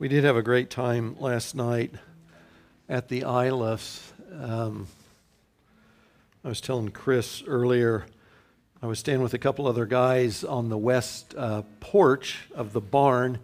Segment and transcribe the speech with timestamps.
[0.00, 1.92] We did have a great time last night
[2.88, 4.12] at the Iliffs.
[4.32, 4.86] Um,
[6.44, 8.06] I was telling Chris earlier,
[8.80, 12.80] I was staying with a couple other guys on the west uh, porch of the
[12.80, 13.40] barn,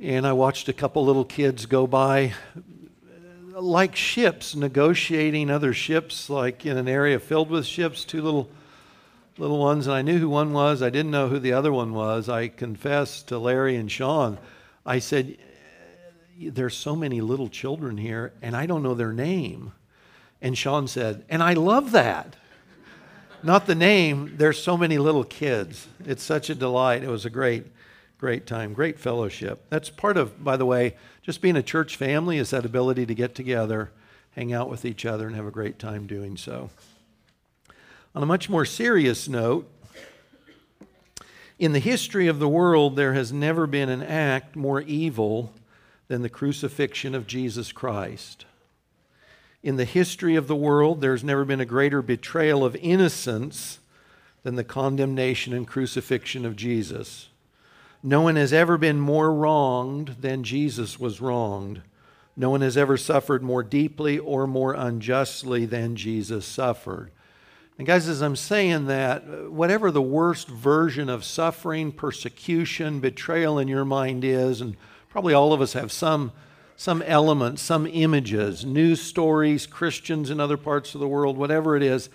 [0.00, 2.32] and I watched a couple little kids go by
[3.52, 8.48] like ships negotiating other ships, like in an area filled with ships, two little
[9.36, 10.80] little ones, and I knew who one was.
[10.80, 12.30] I didn't know who the other one was.
[12.30, 14.38] I confessed to Larry and Sean.
[14.86, 15.36] I said,
[16.38, 19.72] There's so many little children here, and I don't know their name.
[20.42, 22.36] And Sean said, And I love that.
[23.42, 25.86] Not the name, there's so many little kids.
[26.06, 27.04] It's such a delight.
[27.04, 27.66] It was a great,
[28.16, 29.66] great time, great fellowship.
[29.68, 33.14] That's part of, by the way, just being a church family is that ability to
[33.14, 33.90] get together,
[34.30, 36.70] hang out with each other, and have a great time doing so.
[38.14, 39.70] On a much more serious note,
[41.58, 45.52] in the history of the world, there has never been an act more evil
[46.08, 48.44] than the crucifixion of Jesus Christ.
[49.62, 53.78] In the history of the world, there's never been a greater betrayal of innocence
[54.42, 57.28] than the condemnation and crucifixion of Jesus.
[58.02, 61.80] No one has ever been more wronged than Jesus was wronged.
[62.36, 67.10] No one has ever suffered more deeply or more unjustly than Jesus suffered.
[67.76, 73.66] And, guys, as I'm saying that, whatever the worst version of suffering, persecution, betrayal in
[73.66, 74.76] your mind is, and
[75.08, 76.30] probably all of us have some,
[76.76, 81.82] some elements, some images, news stories, Christians in other parts of the world, whatever it
[81.82, 82.10] is,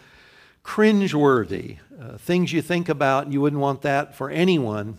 [0.64, 4.98] cringeworthy, uh, things you think about, and you wouldn't want that for anyone.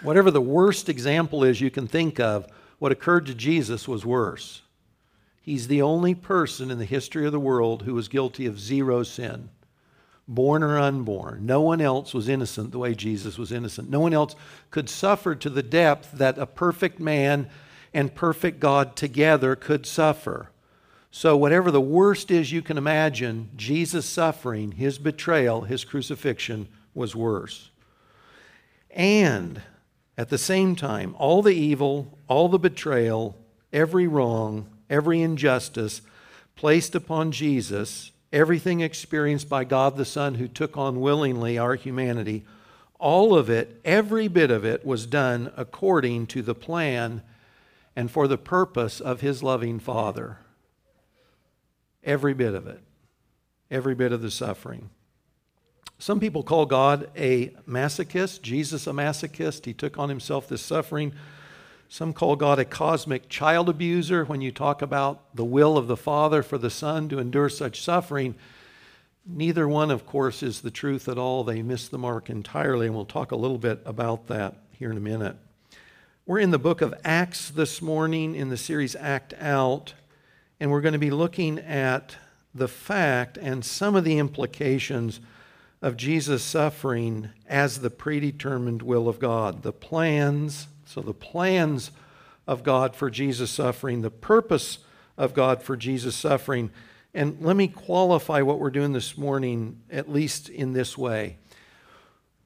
[0.00, 2.46] Whatever the worst example is you can think of,
[2.78, 4.62] what occurred to Jesus was worse.
[5.42, 9.02] He's the only person in the history of the world who was guilty of zero
[9.02, 9.50] sin
[10.28, 11.46] born or unborn.
[11.46, 13.88] No one else was innocent the way Jesus was innocent.
[13.88, 14.36] No one else
[14.70, 17.48] could suffer to the depth that a perfect man
[17.94, 20.50] and perfect God together could suffer.
[21.10, 27.16] So, whatever the worst is you can imagine, Jesus' suffering, his betrayal, his crucifixion was
[27.16, 27.70] worse.
[28.90, 29.62] And
[30.18, 33.36] at the same time, all the evil, all the betrayal,
[33.72, 36.02] every wrong, every injustice
[36.56, 42.44] placed upon Jesus everything experienced by God the Son, who took on willingly our humanity,
[42.98, 47.22] all of it, every bit of it, was done according to the plan
[47.94, 50.38] and for the purpose of His loving Father.
[52.04, 52.80] Every bit of it,
[53.70, 54.90] every bit of the suffering.
[55.98, 59.64] Some people call God a masochist, Jesus a masochist.
[59.64, 61.12] He took on himself this suffering
[61.90, 65.96] some call God a cosmic child abuser when you talk about the will of the
[65.96, 68.34] Father for the Son to endure such suffering.
[69.24, 71.44] Neither one, of course, is the truth at all.
[71.44, 74.98] They miss the mark entirely, and we'll talk a little bit about that here in
[74.98, 75.36] a minute.
[76.26, 79.94] We're in the book of Acts this morning in the series Act Out,
[80.60, 82.16] and we're going to be looking at
[82.54, 85.20] the fact and some of the implications
[85.80, 91.90] of Jesus' suffering as the predetermined will of God, the plans, so, the plans
[92.46, 94.78] of God for Jesus' suffering, the purpose
[95.18, 96.70] of God for Jesus' suffering.
[97.12, 101.36] And let me qualify what we're doing this morning, at least in this way.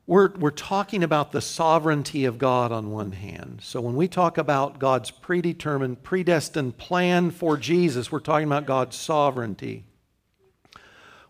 [0.09, 3.61] We're, we're talking about the sovereignty of God on one hand.
[3.63, 8.97] So, when we talk about God's predetermined, predestined plan for Jesus, we're talking about God's
[8.97, 9.85] sovereignty.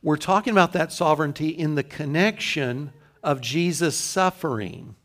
[0.02, 4.96] We're talking about that sovereignty in the connection of Jesus' suffering.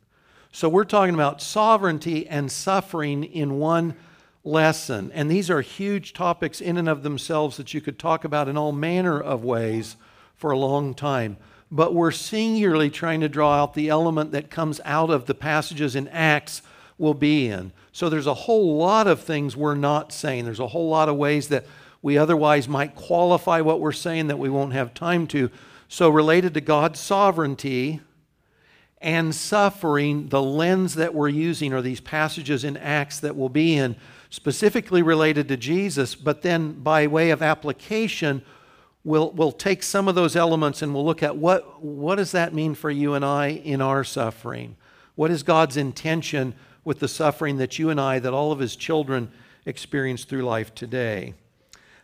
[0.51, 3.95] So we're talking about sovereignty and suffering in one
[4.43, 5.11] lesson.
[5.13, 8.57] And these are huge topics in and of themselves that you could talk about in
[8.57, 9.97] all manner of ways
[10.35, 11.37] for a long time.
[11.69, 15.95] But we're singularly trying to draw out the element that comes out of the passages
[15.95, 16.61] in Acts
[16.97, 17.71] will be in.
[17.91, 20.45] So there's a whole lot of things we're not saying.
[20.45, 21.65] There's a whole lot of ways that
[22.01, 25.49] we otherwise might qualify what we're saying that we won't have time to.
[25.89, 28.01] So, related to God's sovereignty,
[29.01, 33.75] and suffering, the lens that we're using are these passages in Acts that will be
[33.75, 33.95] in,
[34.29, 38.41] specifically related to Jesus, but then by way of application,
[39.03, 42.53] we'll, we'll take some of those elements and we'll look at what, what does that
[42.53, 44.75] mean for you and I in our suffering?
[45.15, 48.75] What is God's intention with the suffering that you and I, that all of his
[48.75, 49.31] children
[49.65, 51.35] experience through life today?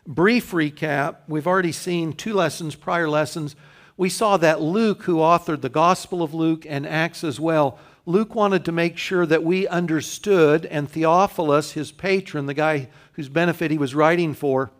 [0.06, 3.56] Brief recap we've already seen two lessons, prior lessons
[3.98, 8.36] we saw that Luke, who authored the Gospel of Luke and Acts as well, Luke
[8.36, 13.72] wanted to make sure that we understood, and Theophilus, his patron, the guy whose benefit
[13.72, 14.72] he was writing for,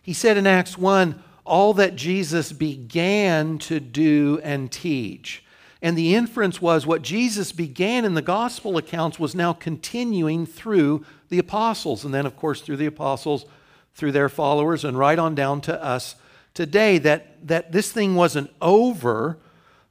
[0.00, 5.44] he said in Acts 1 all that Jesus began to do and teach.
[5.82, 11.04] And the inference was what Jesus began in the gospel accounts was now continuing through
[11.28, 12.04] the apostles.
[12.04, 13.46] And then, of course, through the apostles,
[13.94, 16.14] through their followers, and right on down to us
[16.54, 16.98] today.
[16.98, 19.38] That, that this thing wasn't over,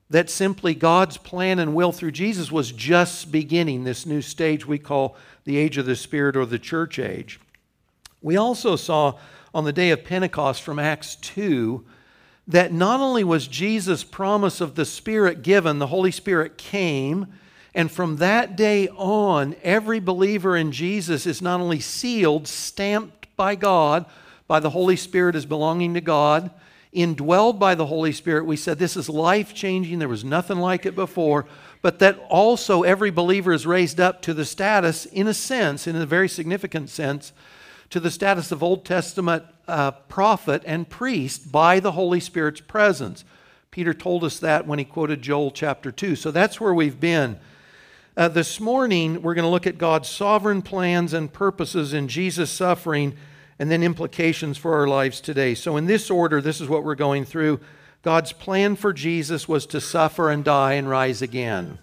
[0.10, 4.80] that simply God's plan and will through Jesus was just beginning this new stage we
[4.80, 7.40] call the age of the Spirit or the church age.
[8.22, 9.18] We also saw
[9.54, 11.86] on the day of Pentecost from Acts 2
[12.48, 17.28] that not only was Jesus' promise of the Spirit given, the Holy Spirit came,
[17.76, 23.54] and from that day on, every believer in Jesus is not only sealed, stamped by
[23.54, 24.06] God,
[24.50, 26.50] by the Holy Spirit as belonging to God,
[26.92, 28.48] indwelled by the Holy Spirit.
[28.48, 31.46] We said this is life changing, there was nothing like it before,
[31.84, 35.96] but that also every believer is raised up to the status, in a sense, in
[35.96, 37.32] a very significant sense,
[37.92, 43.24] to the status of Old Testament uh, prophet and priest by the Holy Spirit's presence.
[43.70, 46.16] Peter told us that when he quoted Joel chapter 2.
[46.16, 47.38] So that's where we've been.
[48.18, 52.50] Uh, this morning, we're going to look at God's sovereign plans and purposes in Jesus'
[52.50, 53.16] suffering
[53.60, 55.54] and then implications for our lives today.
[55.54, 57.60] So, in this order, this is what we're going through.
[58.02, 61.78] God's plan for Jesus was to suffer and die and rise again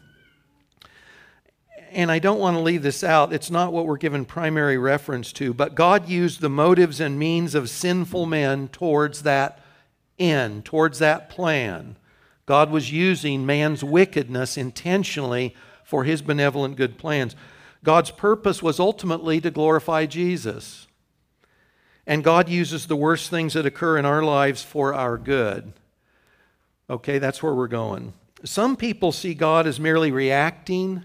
[1.96, 5.32] and I don't want to leave this out, it's not what we're given primary reference
[5.32, 9.61] to, but God used the motives and means of sinful men towards that
[10.19, 11.96] end, towards that plan.
[12.44, 17.34] God was using man's wickedness intentionally for his benevolent good plans.
[17.82, 20.87] God's purpose was ultimately to glorify Jesus.
[22.06, 25.73] And God uses the worst things that occur in our lives for our good.
[26.88, 28.12] Okay, that's where we're going.
[28.44, 31.05] Some people see God as merely reacting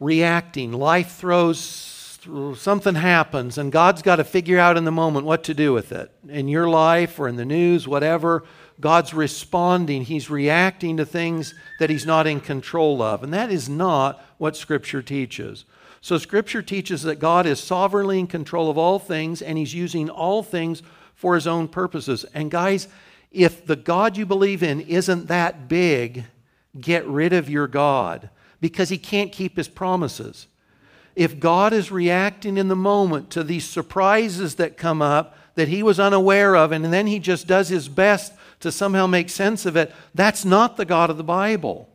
[0.00, 0.72] reacting.
[0.72, 2.18] Life throws,
[2.56, 5.92] something happens, and God's got to figure out in the moment what to do with
[5.92, 6.10] it.
[6.28, 8.42] In your life or in the news, whatever,
[8.80, 10.04] God's responding.
[10.04, 13.22] He's reacting to things that He's not in control of.
[13.22, 15.66] And that is not what Scripture teaches.
[16.00, 20.08] So, Scripture teaches that God is sovereignly in control of all things, and He's using
[20.08, 20.82] all things
[21.14, 22.24] for His own purposes.
[22.32, 22.88] And, guys,
[23.30, 26.24] if the God you believe in isn't that big,
[26.78, 28.30] get rid of your God
[28.60, 30.46] because he can't keep his promises.
[31.16, 35.82] If God is reacting in the moment to these surprises that come up that he
[35.82, 39.76] was unaware of, and then he just does his best to somehow make sense of
[39.76, 41.89] it, that's not the God of the Bible.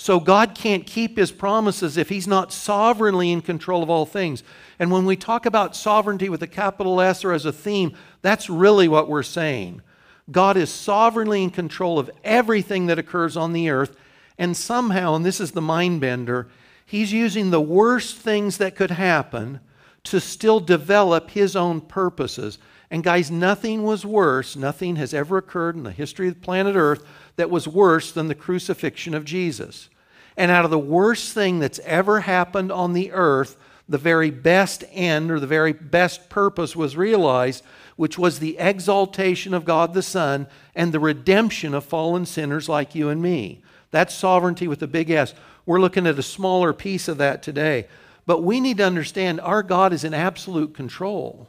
[0.00, 4.42] So God can't keep his promises if he's not sovereignly in control of all things.
[4.78, 8.48] And when we talk about sovereignty with a capital S or as a theme, that's
[8.48, 9.82] really what we're saying.
[10.30, 13.94] God is sovereignly in control of everything that occurs on the earth,
[14.38, 16.48] and somehow, and this is the mind bender,
[16.86, 19.60] he's using the worst things that could happen
[20.04, 22.58] to still develop his own purposes.
[22.90, 27.04] And guys, nothing was worse, nothing has ever occurred in the history of planet Earth
[27.36, 29.88] that was worse than the crucifixion of Jesus.
[30.36, 33.56] And out of the worst thing that's ever happened on the earth,
[33.88, 37.64] the very best end or the very best purpose was realized,
[37.96, 42.94] which was the exaltation of God the Son and the redemption of fallen sinners like
[42.94, 43.62] you and me.
[43.90, 45.34] That's sovereignty with a big S.
[45.66, 47.88] We're looking at a smaller piece of that today.
[48.26, 51.48] But we need to understand our God is in absolute control.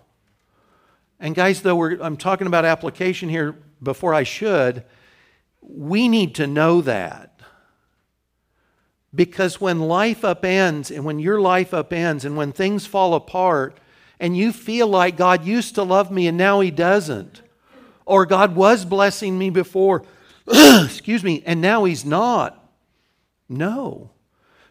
[1.19, 4.83] And guys, though I'm talking about application here before I should,
[5.61, 7.39] we need to know that.
[9.13, 13.77] Because when life upends, and when your life upends, and when things fall apart,
[14.19, 17.41] and you feel like God used to love me and now He doesn't,
[18.05, 20.03] or God was blessing me before,
[20.47, 22.69] excuse me, and now he's not.
[23.47, 24.11] No.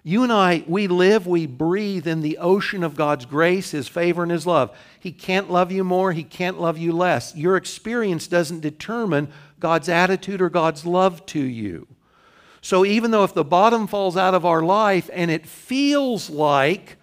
[0.02, 4.22] You and I, we live, we breathe in the ocean of God's grace, His favor,
[4.22, 4.74] and His love.
[4.98, 7.36] He can't love you more, He can't love you less.
[7.36, 11.86] Your experience doesn't determine God's attitude or God's love to you.
[12.62, 16.96] So even though if the bottom falls out of our life and it feels like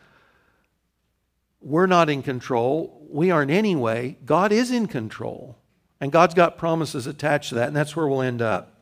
[1.62, 5.58] we're not in control, we aren't anyway, God is in control.
[6.00, 8.77] And God's got promises attached to that, and that's where we'll end up.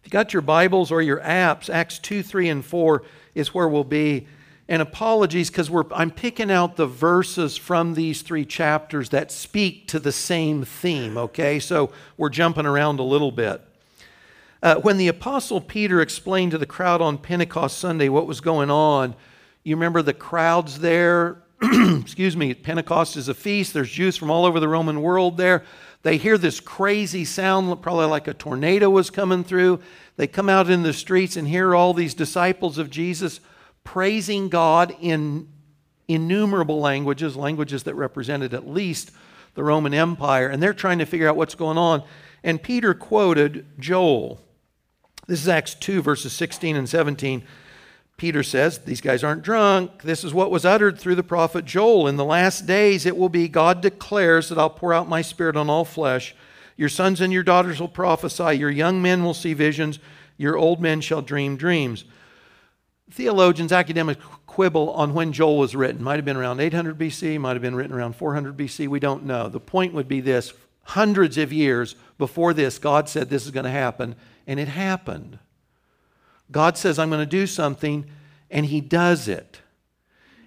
[0.00, 3.02] If you got your Bibles or your apps, Acts 2, 3, and 4
[3.34, 4.26] is where we'll be.
[4.68, 9.98] And apologies because I'm picking out the verses from these three chapters that speak to
[9.98, 11.58] the same theme, okay?
[11.58, 13.62] So we're jumping around a little bit.
[14.62, 18.70] Uh, when the Apostle Peter explained to the crowd on Pentecost Sunday what was going
[18.70, 19.14] on,
[19.64, 21.42] you remember the crowds there
[22.00, 23.74] excuse me, Pentecost is a feast.
[23.74, 25.64] There's Jews from all over the Roman world there.
[26.02, 29.80] They hear this crazy sound, probably like a tornado was coming through.
[30.16, 33.40] They come out in the streets and hear all these disciples of Jesus
[33.84, 35.48] praising God in
[36.06, 39.10] innumerable languages, languages that represented at least
[39.54, 42.02] the Roman Empire, and they're trying to figure out what's going on.
[42.44, 44.40] And Peter quoted Joel.
[45.26, 47.42] This is Acts 2, verses 16 and 17.
[48.18, 50.02] Peter says, These guys aren't drunk.
[50.02, 52.08] This is what was uttered through the prophet Joel.
[52.08, 55.56] In the last days it will be, God declares that I'll pour out my spirit
[55.56, 56.34] on all flesh.
[56.76, 58.58] Your sons and your daughters will prophesy.
[58.58, 60.00] Your young men will see visions.
[60.36, 62.04] Your old men shall dream dreams.
[63.10, 66.02] Theologians, academics quibble on when Joel was written.
[66.02, 68.88] Might have been around 800 BC, might have been written around 400 BC.
[68.88, 69.48] We don't know.
[69.48, 73.64] The point would be this hundreds of years before this, God said this is going
[73.64, 75.38] to happen, and it happened.
[76.50, 78.06] God says, I'm going to do something,
[78.50, 79.60] and He does it.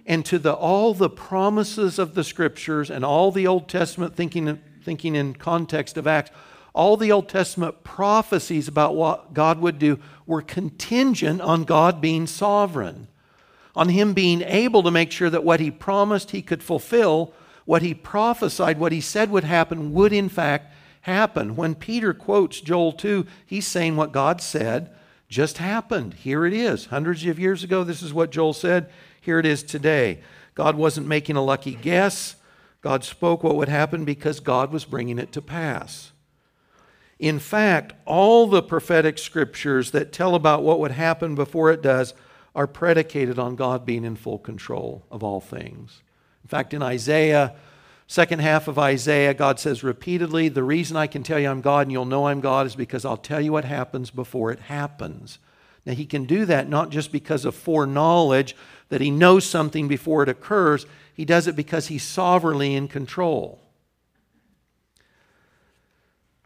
[0.04, 4.60] And to the, all the promises of the scriptures and all the Old Testament thinking,
[4.82, 6.30] thinking in context of Acts,
[6.74, 12.26] all the Old Testament prophecies about what God would do were contingent on God being
[12.26, 13.08] sovereign,
[13.76, 17.32] on Him being able to make sure that what He promised He could fulfill,
[17.64, 21.54] what He prophesied, what He said would happen, would in fact happen.
[21.54, 24.90] When Peter quotes Joel 2, he's saying what God said
[25.32, 26.12] just happened.
[26.14, 26.86] Here it is.
[26.86, 28.90] Hundreds of years ago, this is what Joel said.
[29.18, 30.20] Here it is today.
[30.54, 32.36] God wasn't making a lucky guess.
[32.82, 36.12] God spoke what would happen because God was bringing it to pass.
[37.18, 42.12] In fact, all the prophetic scriptures that tell about what would happen before it does
[42.54, 46.02] are predicated on God being in full control of all things.
[46.44, 47.54] In fact, in Isaiah,
[48.12, 51.86] second half of Isaiah, God says repeatedly, The reason I can tell you I'm God
[51.86, 55.38] and you'll know I'm God is because I'll tell you what happens before it happens.
[55.86, 58.54] Now, He can do that not just because of foreknowledge,
[58.90, 63.58] that He knows something before it occurs, He does it because He's sovereignly in control.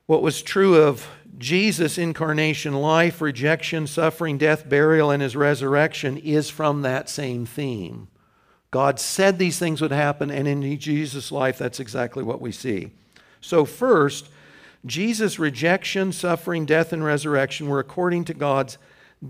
[0.06, 6.48] What was true of Jesus' incarnation, life, rejection, suffering, death, burial, and His resurrection is
[6.48, 8.06] from that same theme.
[8.76, 12.90] God said these things would happen, and in Jesus' life, that's exactly what we see.
[13.40, 14.28] So, first,
[14.84, 18.76] Jesus' rejection, suffering, death, and resurrection were according to God's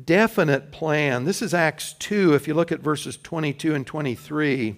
[0.05, 1.27] definite plan.
[1.27, 4.75] This is Acts 2, if you look at verses 22 and 23.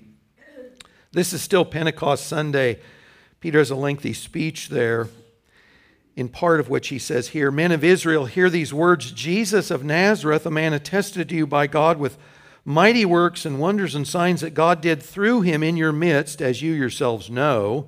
[1.13, 2.79] This is still Pentecost Sunday.
[3.41, 5.09] Peter has a lengthy speech there,
[6.15, 9.83] in part of which he says here Men of Israel, hear these words Jesus of
[9.83, 12.19] Nazareth, a man attested to you by God with
[12.69, 16.61] mighty works and wonders and signs that God did through him in your midst, as
[16.61, 17.87] you yourselves know.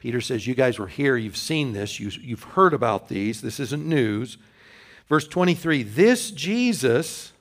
[0.00, 3.60] Peter says, You guys were here, you've seen this, you, have heard about these, this
[3.60, 4.36] isn't news.
[5.08, 7.34] Verse 23 This Jesus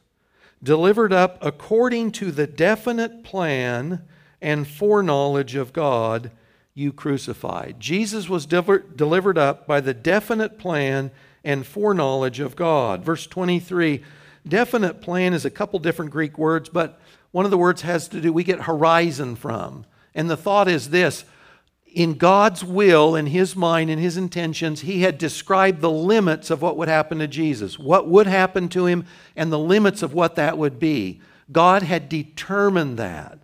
[0.62, 4.04] delivered up according to the definite plan
[4.40, 6.30] and foreknowledge of God,
[6.76, 7.80] you crucified.
[7.80, 11.10] Jesus was delivered up by the definite plan
[11.44, 13.04] and foreknowledge of God.
[13.04, 14.04] Verse 23
[14.48, 17.00] Definite plan is a couple different Greek words, but
[17.32, 19.86] one of the words has to do, we get horizon from.
[20.14, 21.26] And the thought is this
[21.96, 26.62] in God's will, in His mind, in His intentions, He had described the limits of
[26.62, 30.36] what would happen to Jesus, what would happen to Him, and the limits of what
[30.36, 31.22] that would be.
[31.52, 33.40] God had determined that.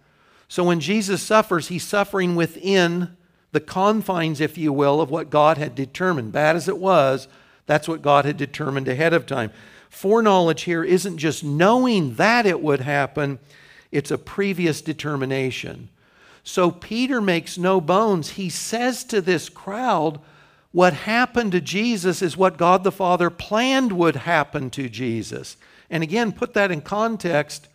[0.49, 3.15] So when Jesus suffers, He's suffering within
[3.53, 6.33] the confines, if you will, of what God had determined.
[6.33, 7.29] Bad as it was,
[7.65, 9.51] that's what God had determined ahead of time.
[9.91, 13.37] Foreknowledge here isn't just knowing that it would happen,
[13.91, 15.89] it's a previous determination.
[16.43, 18.31] So Peter makes no bones.
[18.31, 20.19] He says to this crowd,
[20.71, 25.57] what happened to Jesus is what God the Father planned would happen to Jesus.
[25.89, 27.67] And again, put that in context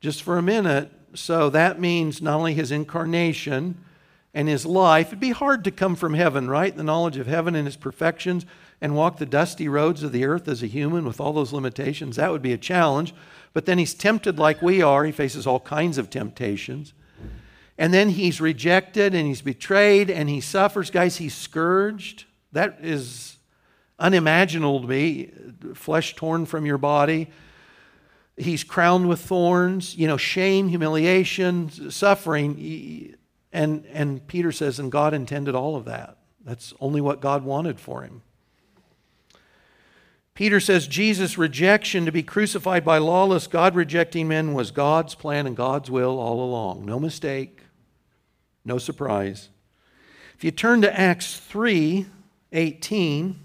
[0.00, 0.90] just for a minute.
[1.14, 3.76] So that means not only his incarnation
[4.32, 6.74] and his life, it'd be hard to come from heaven, right?
[6.74, 8.46] The knowledge of heaven and his perfections
[8.80, 12.16] and walk the dusty roads of the earth as a human with all those limitations.
[12.16, 13.14] That would be a challenge.
[13.52, 15.04] But then he's tempted like we are.
[15.04, 16.92] He faces all kinds of temptations.
[17.78, 20.90] And then he's rejected and he's betrayed and he suffers.
[20.90, 22.24] Guys, he's scourged.
[22.52, 23.36] That is
[23.98, 25.30] unimaginable to me.
[25.74, 27.30] Flesh torn from your body.
[28.36, 33.14] He's crowned with thorns, you know, shame, humiliation, suffering.
[33.52, 36.18] And, and Peter says, and God intended all of that.
[36.44, 38.22] That's only what God wanted for him.
[40.36, 45.46] Peter says Jesus' rejection to be crucified by lawless, God rejecting men was God's plan
[45.46, 46.84] and God's will all along.
[46.84, 47.62] No mistake,
[48.62, 49.48] no surprise.
[50.36, 52.06] If you turn to Acts 3
[52.52, 53.40] 18,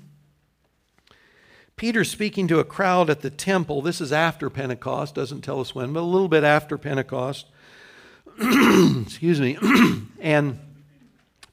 [1.78, 3.82] Peter speaking to a crowd at the temple.
[3.82, 7.48] This is after Pentecost, doesn't tell us when, but a little bit after Pentecost.
[8.38, 9.58] Excuse me.
[10.20, 10.60] and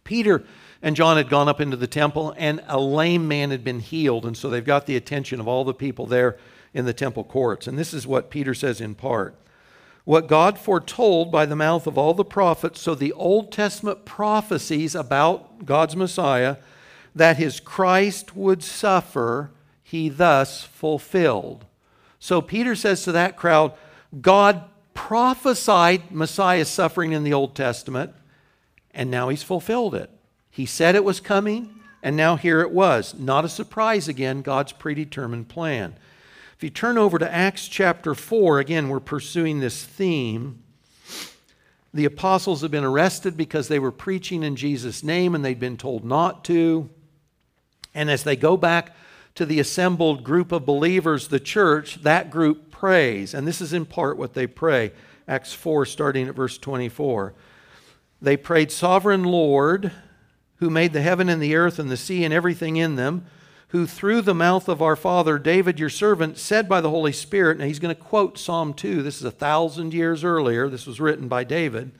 [0.03, 0.45] Peter
[0.83, 4.25] and John had gone up into the temple, and a lame man had been healed.
[4.25, 6.39] And so they've got the attention of all the people there
[6.73, 7.67] in the temple courts.
[7.67, 9.35] And this is what Peter says in part
[10.05, 14.95] What God foretold by the mouth of all the prophets, so the Old Testament prophecies
[14.95, 16.57] about God's Messiah,
[17.15, 19.51] that his Christ would suffer,
[19.83, 21.65] he thus fulfilled.
[22.21, 23.75] So Peter says to that crowd,
[24.21, 28.15] God prophesied Messiah's suffering in the Old Testament,
[28.93, 30.11] and now he's fulfilled it.
[30.51, 33.15] He said it was coming, and now here it was.
[33.15, 35.97] Not a surprise again, God's predetermined plan.
[36.57, 40.63] If you turn over to Acts chapter 4, again, we're pursuing this theme.
[41.95, 45.77] The apostles have been arrested because they were preaching in Jesus' name and they'd been
[45.77, 46.91] told not to.
[47.95, 48.95] And as they go back
[49.37, 53.35] to the assembled group of believers, the church, that group prays.
[53.35, 54.93] And this is in part what they pray.
[55.29, 57.35] Acts 4, starting at verse 24.
[58.21, 59.93] They prayed, Sovereign Lord,
[60.59, 63.27] who made the heaven and the earth and the sea and everything in them,
[63.69, 67.59] who through the mouth of our father David, your servant, said by the Holy Spirit,
[67.59, 69.03] now he's going to quote Psalm 2.
[69.03, 70.69] This is a thousand years earlier.
[70.69, 71.93] This was written by David.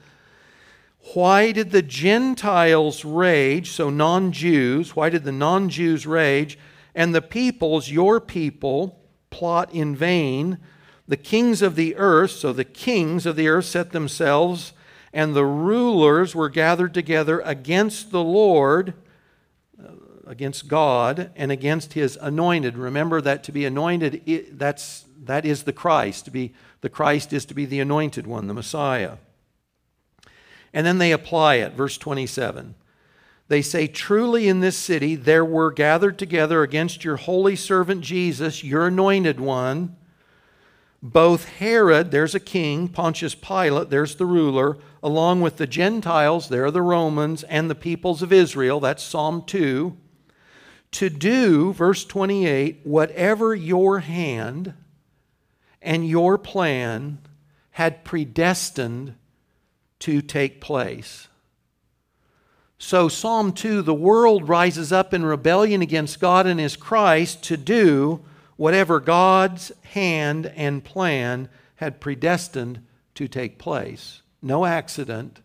[1.13, 6.57] Why did the Gentiles rage, so non Jews, why did the non Jews rage,
[6.93, 8.99] and the peoples, your people,
[9.29, 10.57] plot in vain?
[11.07, 14.73] The kings of the earth, so the kings of the earth set themselves
[15.13, 18.93] and the rulers were gathered together against the Lord,
[19.81, 19.91] uh,
[20.27, 22.77] against God, and against his anointed.
[22.77, 26.25] Remember that to be anointed, that's, that is the Christ.
[26.25, 29.17] To be the Christ is to be the anointed one, the Messiah.
[30.73, 32.75] And then they apply it, verse 27.
[33.47, 38.63] They say, Truly in this city there were gathered together against your holy servant Jesus,
[38.63, 39.95] your anointed one,
[41.01, 46.65] both Herod, there's a king, Pontius Pilate, there's the ruler, along with the Gentiles, there
[46.65, 49.95] are the Romans, and the peoples of Israel, that's Psalm 2,
[50.91, 54.73] to do, verse 28, whatever your hand
[55.81, 57.19] and your plan
[57.71, 59.15] had predestined
[59.99, 61.29] to take place.
[62.77, 67.57] So, Psalm 2 the world rises up in rebellion against God and His Christ to
[67.57, 68.23] do
[68.59, 72.85] whatever God's hand and plan had predestined
[73.15, 74.21] to take place.
[74.41, 75.39] No accident.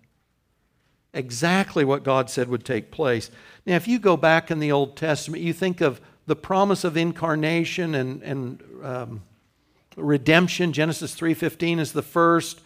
[1.13, 3.31] Exactly what God said would take place.
[3.65, 6.97] Now, if you go back in the Old Testament, you think of the promise of
[6.97, 9.23] incarnation and, and um,
[9.97, 10.73] redemption.
[10.73, 12.63] Genesis 3.15 is the first.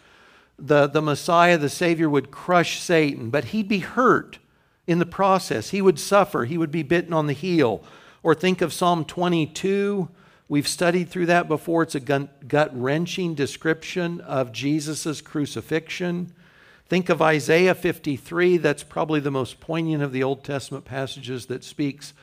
[0.57, 4.39] The, the Messiah, the Savior, would crush Satan, but he'd be hurt
[4.87, 5.69] in the process.
[5.69, 6.45] He would suffer.
[6.45, 7.83] He would be bitten on the heel.
[8.23, 10.09] Or think of Psalm 22
[10.51, 11.83] We've studied through that before.
[11.83, 16.33] It's a gut wrenching description of Jesus' crucifixion.
[16.87, 18.57] Think of Isaiah 53.
[18.57, 22.13] That's probably the most poignant of the Old Testament passages that speaks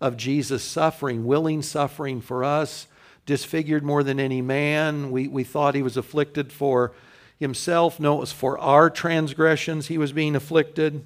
[0.00, 2.88] of Jesus' suffering, willing suffering for us,
[3.24, 5.12] disfigured more than any man.
[5.12, 6.92] We, we thought he was afflicted for
[7.38, 8.00] himself.
[8.00, 11.04] No, it was for our transgressions he was being afflicted.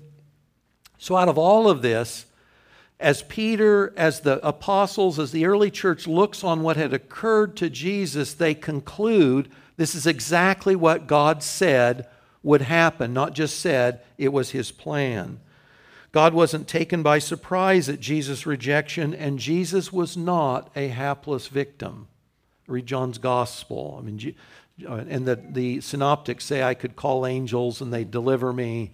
[0.97, 2.25] So, out of all of this,
[3.01, 7.71] as Peter, as the apostles, as the early church looks on what had occurred to
[7.71, 12.07] Jesus, they conclude this is exactly what God said
[12.43, 15.41] would happen, not just said, it was his plan.
[16.13, 22.09] God wasn't taken by surprise at Jesus' rejection, and Jesus was not a hapless victim.
[22.67, 23.97] Read John's gospel.
[23.99, 24.35] I mean,
[24.87, 28.91] uh, and the, the synoptics say I could call angels and they'd deliver me.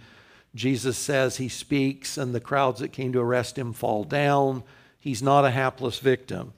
[0.56, 4.64] Jesus says he speaks, and the crowds that came to arrest him fall down.
[4.98, 6.54] He's not a hapless victim.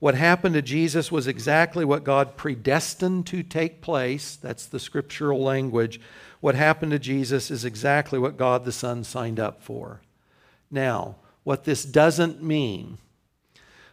[0.00, 4.34] What happened to Jesus was exactly what God predestined to take place.
[4.34, 6.00] That's the scriptural language.
[6.40, 10.00] What happened to Jesus is exactly what God the Son signed up for.
[10.72, 12.98] Now, what this doesn't mean,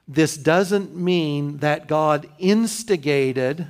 [0.07, 3.67] this doesn't mean that God instigated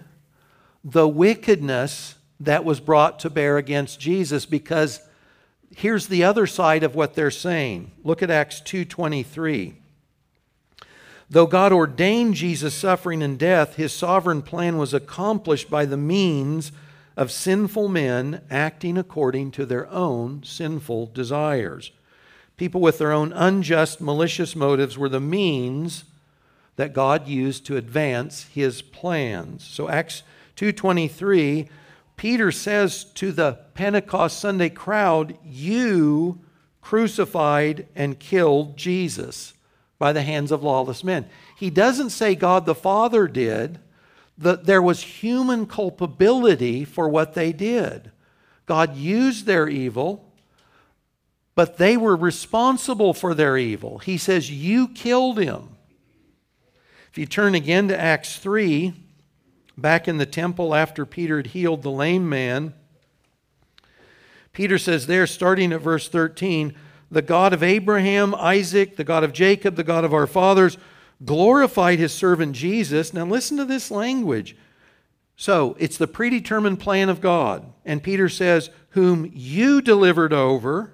[0.81, 5.01] the wickedness that was brought to bear against Jesus because
[5.75, 7.91] here's the other side of what they're saying.
[8.03, 9.75] Look at Acts 2:23.
[11.29, 16.71] Though God ordained Jesus' suffering and death, his sovereign plan was accomplished by the means
[17.15, 21.91] of sinful men acting according to their own sinful desires.
[22.57, 26.05] People with their own unjust, malicious motives were the means
[26.77, 29.63] that God used to advance his plans.
[29.63, 30.23] So Acts
[30.55, 31.69] 2:23
[32.19, 36.41] Peter says to the Pentecost Sunday crowd, You
[36.81, 39.53] crucified and killed Jesus
[39.97, 41.29] by the hands of lawless men.
[41.55, 43.79] He doesn't say God the Father did,
[44.37, 48.11] that there was human culpability for what they did.
[48.65, 50.29] God used their evil,
[51.55, 53.99] but they were responsible for their evil.
[53.99, 55.69] He says, You killed him.
[57.13, 58.93] If you turn again to Acts 3,
[59.79, 62.73] back in the temple after Peter had healed the lame man.
[64.53, 66.75] Peter says there, starting at verse 13,
[67.11, 70.77] the God of Abraham, Isaac, the God of Jacob, the God of our fathers,
[71.25, 73.13] glorified his servant Jesus.
[73.13, 74.55] Now, listen to this language.
[75.35, 77.71] So, it's the predetermined plan of God.
[77.85, 80.93] And Peter says, Whom you delivered over,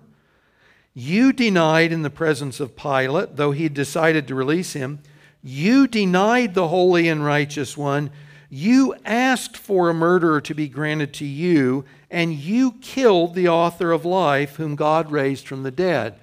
[0.94, 5.00] you denied in the presence of Pilate, though he had decided to release him.
[5.44, 8.12] You denied the holy and righteous one.
[8.58, 13.92] You asked for a murderer to be granted to you, and you killed the author
[13.92, 16.18] of life, whom God raised from the dead.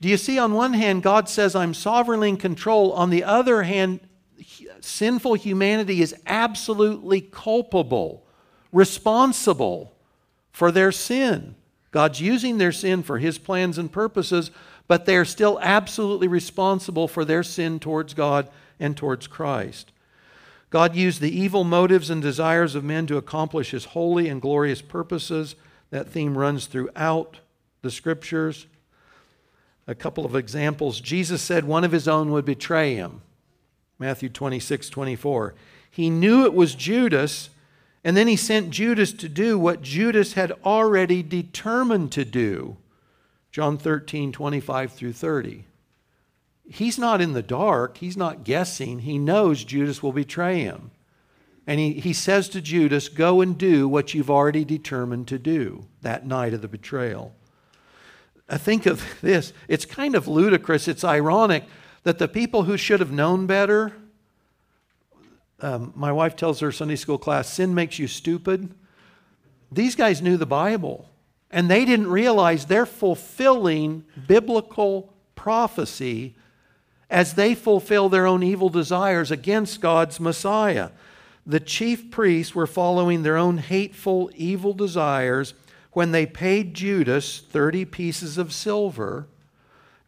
[0.00, 2.92] Do you see, on one hand, God says, I'm sovereignly in control.
[2.92, 3.98] On the other hand,
[4.78, 8.24] sinful humanity is absolutely culpable,
[8.70, 9.96] responsible
[10.52, 11.56] for their sin.
[11.90, 14.52] God's using their sin for his plans and purposes,
[14.86, 19.90] but they are still absolutely responsible for their sin towards God and towards Christ.
[20.74, 24.82] God used the evil motives and desires of men to accomplish his holy and glorious
[24.82, 25.54] purposes.
[25.90, 27.38] That theme runs throughout
[27.82, 28.66] the scriptures.
[29.86, 31.00] A couple of examples.
[31.00, 33.20] Jesus said one of his own would betray him.
[34.00, 35.54] Matthew 26, 24.
[35.92, 37.50] He knew it was Judas,
[38.02, 42.78] and then he sent Judas to do what Judas had already determined to do.
[43.52, 45.66] John 13, 25 through 30
[46.68, 47.98] he's not in the dark.
[47.98, 49.00] He's not guessing.
[49.00, 50.90] He knows Judas will betray him.
[51.66, 55.86] And he, he says to Judas, Go and do what you've already determined to do
[56.02, 57.34] that night of the betrayal.
[58.48, 59.52] I think of this.
[59.68, 60.88] It's kind of ludicrous.
[60.88, 61.64] It's ironic
[62.02, 63.92] that the people who should have known better,
[65.60, 68.74] um, my wife tells her Sunday school class, sin makes you stupid.
[69.72, 71.08] These guys knew the Bible,
[71.50, 76.36] and they didn't realize they're fulfilling biblical prophecy
[77.14, 80.90] as they fulfill their own evil desires against God's Messiah.
[81.46, 85.54] The chief priests were following their own hateful, evil desires
[85.92, 89.28] when they paid Judas 30 pieces of silver,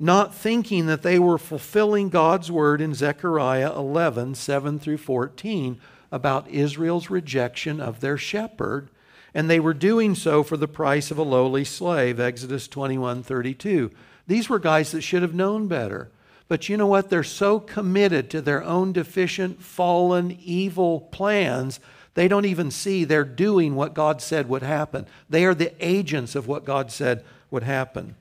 [0.00, 6.48] not thinking that they were fulfilling God's word in Zechariah 11 7 through 14 about
[6.48, 8.88] Israel's rejection of their shepherd.
[9.32, 13.92] And they were doing so for the price of a lowly slave, Exodus 21 32.
[14.26, 16.10] These were guys that should have known better.
[16.48, 17.10] But you know what?
[17.10, 21.80] They're so committed to their own deficient, fallen, evil plans,
[22.16, 25.06] they don't even see they're doing what God said would happen.
[25.28, 28.16] They are the agents of what God said would happen.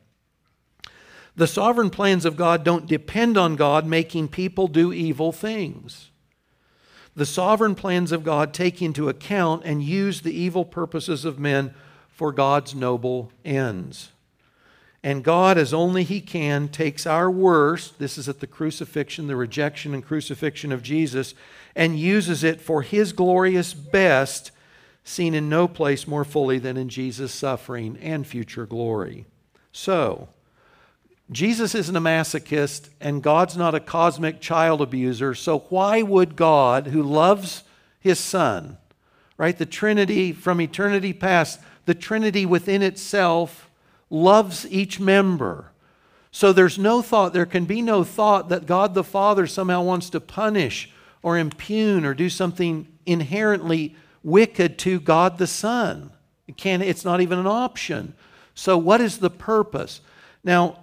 [1.38, 6.12] The sovereign plans of God don't depend on God making people do evil things.
[7.16, 11.74] The sovereign plans of God take into account and use the evil purposes of men
[12.10, 14.12] for God's noble ends.
[15.06, 19.36] And God, as only He can, takes our worst, this is at the crucifixion, the
[19.36, 21.36] rejection and crucifixion of Jesus,
[21.76, 24.50] and uses it for His glorious best,
[25.04, 29.28] seen in no place more fully than in Jesus' suffering and future glory.
[29.72, 30.28] So,
[31.32, 36.88] Jesus isn't a masochist, and God's not a cosmic child abuser, so why would God,
[36.88, 37.64] who loves
[38.00, 38.80] His Son,
[39.38, 43.65] right, the Trinity from eternity past, the Trinity within itself,
[44.10, 45.72] loves each member.
[46.32, 50.10] So there's no thought, there can be no thought that God the Father somehow wants
[50.12, 50.92] to punish
[51.24, 56.12] or impugn or do something inherently wicked to God the Son.
[56.48, 58.14] It can't, it's not even an option.
[58.54, 60.02] So what is the purpose?
[60.44, 60.80] Now,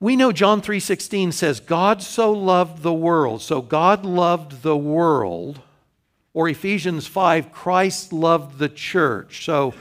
[0.00, 3.42] we know John 3:16 says God so loved the world.
[3.42, 5.60] So God loved the world
[6.32, 9.44] or Ephesians 5 Christ loved the church.
[9.44, 9.74] So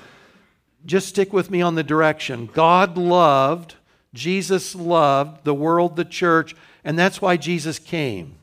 [0.85, 2.49] just stick with me on the direction.
[2.53, 3.75] God loved,
[4.13, 8.35] Jesus loved the world, the church, and that's why Jesus came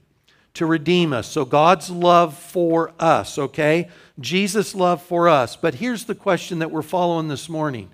[0.54, 1.26] to redeem us.
[1.26, 3.90] So God's love for us, okay?
[4.18, 5.54] Jesus' love for us.
[5.54, 7.90] But here's the question that we're following this morning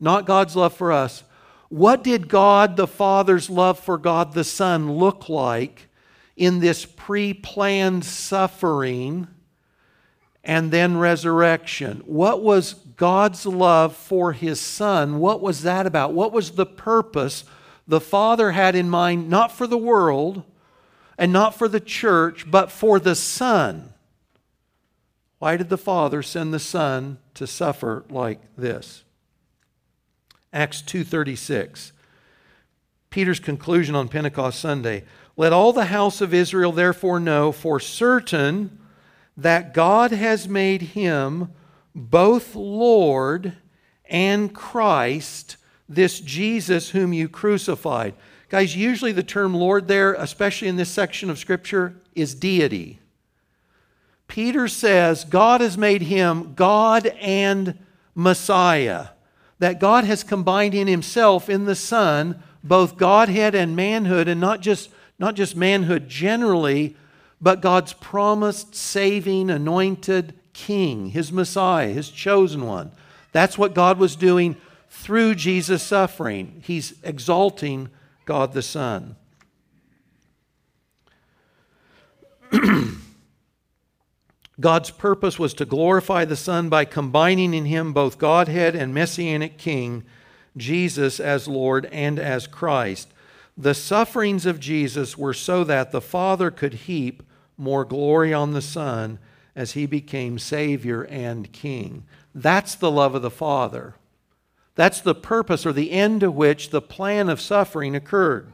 [0.00, 1.24] not God's love for us.
[1.68, 5.88] What did God the Father's love for God the Son look like
[6.36, 9.26] in this pre planned suffering
[10.44, 12.02] and then resurrection?
[12.06, 16.12] What was God's love for his son, what was that about?
[16.12, 17.44] What was the purpose
[17.86, 20.42] the Father had in mind, not for the world
[21.18, 23.92] and not for the church, but for the Son?
[25.38, 29.04] Why did the Father send the Son to suffer like this?
[30.52, 31.92] Acts 2:36.
[33.10, 35.04] Peter's conclusion on Pentecost Sunday.
[35.36, 38.78] Let all the house of Israel therefore know for certain
[39.36, 41.50] that God has made him
[41.94, 43.54] both Lord
[44.06, 45.56] and Christ,
[45.88, 48.14] this Jesus whom you crucified.
[48.48, 52.98] Guys, usually the term Lord there, especially in this section of Scripture, is deity.
[54.28, 57.78] Peter says God has made him God and
[58.14, 59.08] Messiah,
[59.58, 64.60] that God has combined in himself, in the Son, both Godhead and manhood, and not
[64.60, 66.96] just not just manhood generally,
[67.40, 72.92] but God's promised, saving, anointed king, his Messiah, his chosen one.
[73.32, 74.56] That's what God was doing
[74.88, 76.62] through Jesus' suffering.
[76.64, 77.90] He's exalting
[78.24, 79.16] God the Son.
[84.60, 89.58] God's purpose was to glorify the Son by combining in him both Godhead and Messianic
[89.58, 90.04] King,
[90.56, 93.08] Jesus as Lord and as Christ.
[93.58, 97.24] The sufferings of Jesus were so that the Father could heap
[97.56, 99.18] more glory on the Son
[99.56, 102.04] as he became Savior and King.
[102.34, 103.94] That's the love of the Father.
[104.74, 108.52] That's the purpose or the end to which the plan of suffering occurred.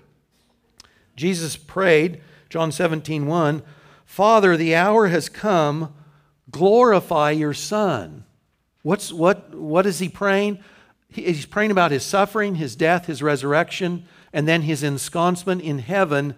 [1.16, 3.62] Jesus prayed, John 17, 1,
[4.04, 5.94] Father, the hour has come,
[6.50, 8.24] glorify your Son.
[8.82, 10.58] What's, what, what is he praying?
[11.08, 16.34] He's praying about his suffering, his death, his resurrection, and then his ensconcement in heaven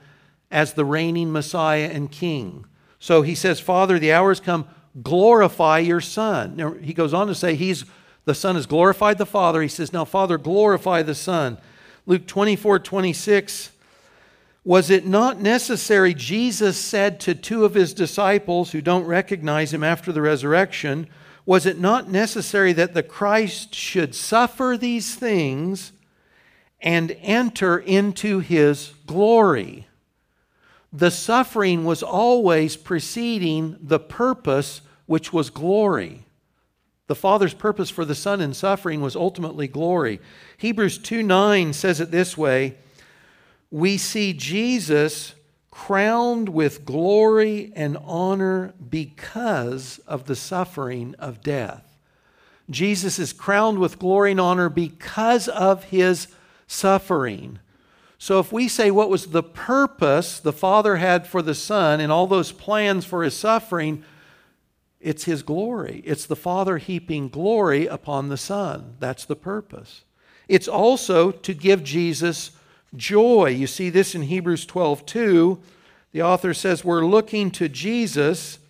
[0.51, 2.67] as the reigning Messiah and King.
[3.03, 4.69] So he says, Father, the hour has come,
[5.03, 6.55] glorify your Son.
[6.55, 7.85] Now, he goes on to say, He's
[8.27, 9.61] the Son has glorified the Father.
[9.61, 11.59] He says, Now, Father, glorify the Son.
[12.07, 13.71] Luke 24, 26
[14.63, 19.83] was it not necessary, Jesus said to two of his disciples who don't recognize him
[19.83, 21.09] after the resurrection,
[21.45, 25.91] was it not necessary that the Christ should suffer these things
[26.81, 29.89] and enter into his glory?
[30.93, 36.27] The suffering was always preceding the purpose, which was glory.
[37.07, 40.21] The Father's purpose for the Son in suffering was ultimately glory.
[40.59, 42.77] Hebrews 2 9 says it this way
[43.71, 45.35] we see Jesus
[45.71, 51.99] crowned with glory and honor because of the suffering of death.
[52.69, 56.29] Jesus is crowned with glory and honor because of his
[56.67, 57.59] suffering.
[58.23, 62.13] So, if we say what was the purpose the Father had for the Son and
[62.13, 64.05] all those plans for his suffering,
[65.01, 66.05] it's his glory.
[66.05, 68.95] It's the Father heaping glory upon the Son.
[69.01, 70.05] That's the purpose.
[70.47, 72.53] It's also to give Jesus
[72.95, 73.47] joy.
[73.47, 75.59] You see this in Hebrews 12 2.
[76.13, 78.61] The author says, We're looking to Jesus.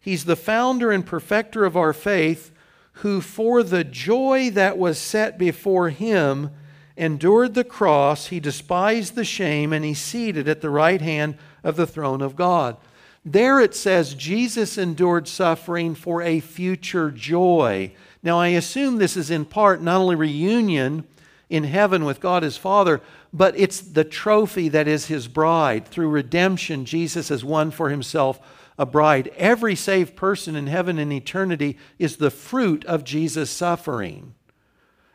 [0.00, 2.50] He's the founder and perfecter of our faith,
[2.94, 6.50] who for the joy that was set before him
[6.98, 8.26] endured the cross.
[8.26, 12.36] He despised the shame, and he's seated at the right hand of the throne of
[12.36, 12.76] God.
[13.24, 17.92] There it says Jesus endured suffering for a future joy.
[18.22, 21.06] Now, I assume this is in part not only reunion
[21.48, 23.00] in heaven with God his Father,
[23.32, 25.86] but it's the trophy that is his bride.
[25.86, 28.40] Through redemption, Jesus has won for himself
[28.78, 29.30] a bride.
[29.36, 34.34] Every saved person in heaven and eternity is the fruit of Jesus' suffering.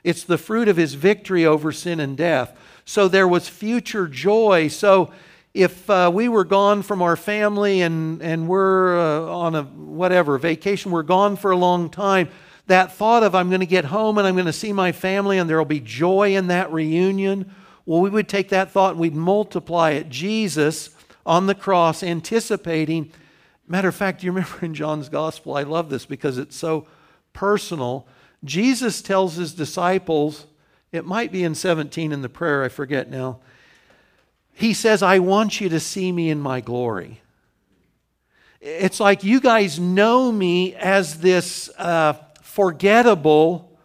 [0.03, 2.57] It's the fruit of his victory over sin and death.
[2.85, 4.67] So there was future joy.
[4.67, 5.11] So
[5.53, 10.37] if uh, we were gone from our family and, and we're uh, on a whatever
[10.37, 12.29] vacation, we're gone for a long time,
[12.67, 15.37] that thought of I'm going to get home and I'm going to see my family
[15.37, 17.51] and there will be joy in that reunion
[17.85, 20.09] well, we would take that thought and we'd multiply it.
[20.09, 20.89] Jesus
[21.25, 23.11] on the cross, anticipating.
[23.67, 25.55] Matter of fact, you remember in John's gospel?
[25.55, 26.87] I love this because it's so
[27.33, 28.07] personal.
[28.43, 30.45] Jesus tells his disciples,
[30.91, 33.39] it might be in 17 in the prayer, I forget now.
[34.53, 37.21] He says, I want you to see me in my glory.
[38.61, 43.77] It's like you guys know me as this uh, forgettable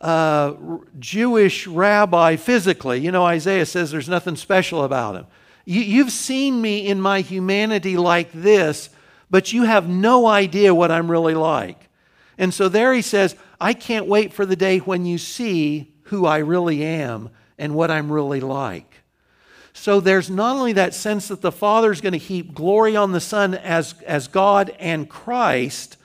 [0.00, 0.54] uh,
[0.98, 3.00] Jewish rabbi physically.
[3.00, 5.26] You know, Isaiah says there's nothing special about him.
[5.66, 8.88] You, you've seen me in my humanity like this,
[9.28, 11.88] but you have no idea what I'm really like.
[12.38, 16.26] And so there he says, I can't wait for the day when you see who
[16.26, 19.02] I really am and what I'm really like.
[19.72, 23.12] So there's not only that sense that the Father is going to heap glory on
[23.12, 25.96] the Son as, as God and Christ,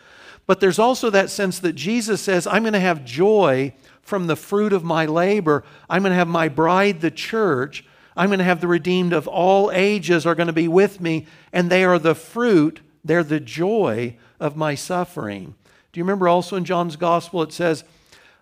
[0.45, 4.35] but there's also that sense that Jesus says, I'm going to have joy from the
[4.35, 5.63] fruit of my labor.
[5.89, 7.83] I'm going to have my bride, the church.
[8.15, 11.25] I'm going to have the redeemed of all ages are going to be with me,
[11.51, 15.55] and they are the fruit, they're the joy of my suffering.
[15.95, 17.85] Do you remember also in John's gospel it says,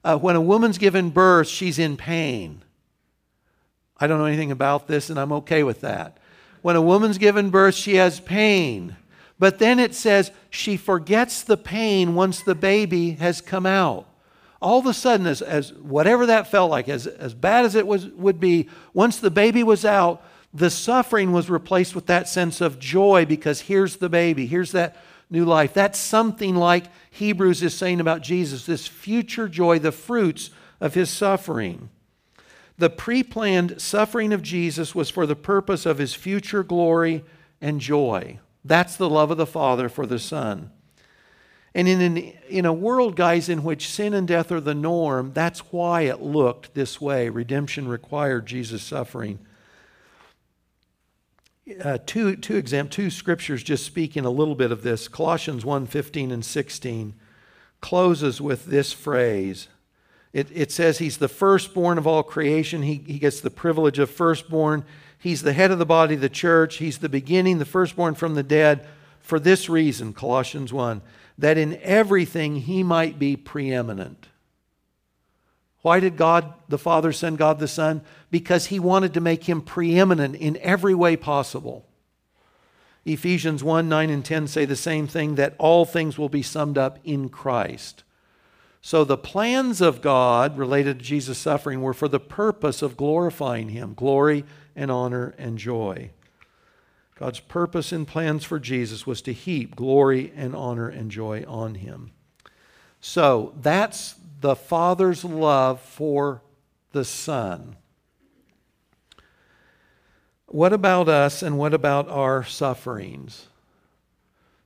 [0.03, 2.63] uh, when a woman's given birth, she's in pain.
[3.95, 6.17] I don't know anything about this, and I'm okay with that.
[6.63, 8.95] When a woman's given birth, she has pain.
[9.37, 14.07] But then it says she forgets the pain once the baby has come out
[14.59, 17.85] all of a sudden, as, as whatever that felt like, as, as bad as it
[17.85, 22.61] was, would be, once the baby was out, the suffering was replaced with that sense
[22.61, 24.95] of joy because here's the baby, here's that
[25.33, 25.73] new life.
[25.73, 31.09] That's something like Hebrews is saying about Jesus, this future joy, the fruits of his
[31.09, 31.89] suffering.
[32.77, 37.25] The pre planned suffering of Jesus was for the purpose of his future glory
[37.59, 38.39] and joy.
[38.63, 40.71] That's the love of the Father for the Son.
[41.75, 42.17] And in, an,
[42.47, 46.21] in a world, guys, in which sin and death are the norm, that's why it
[46.21, 47.29] looked this way.
[47.29, 49.39] Redemption required Jesus' suffering.
[51.81, 55.07] Uh, two, two, exam, two scriptures just speaking a little bit of this.
[55.07, 57.13] Colossians 1 15 and 16
[57.79, 59.69] closes with this phrase.
[60.33, 62.81] It, it says he's the firstborn of all creation.
[62.81, 64.83] He, he gets the privilege of firstborn.
[65.17, 66.77] He's the head of the body of the church.
[66.77, 68.85] He's the beginning, the firstborn from the dead.
[69.19, 71.01] For this reason, Colossians 1
[71.37, 74.27] that in everything he might be preeminent.
[75.83, 78.01] Why did God the Father send God the Son?
[78.31, 81.85] Because he wanted to make him preeminent in every way possible.
[83.05, 86.77] Ephesians 1 9 and 10 say the same thing that all things will be summed
[86.77, 88.03] up in Christ.
[88.81, 93.69] So the plans of God related to Jesus' suffering were for the purpose of glorifying
[93.69, 94.45] him, glory
[94.77, 96.11] and honor and joy.
[97.15, 101.75] God's purpose and plans for Jesus was to heap glory and honor and joy on
[101.75, 102.11] him.
[103.01, 106.41] So that's the Father's love for
[106.91, 107.77] the Son.
[110.47, 113.47] What about us and what about our sufferings?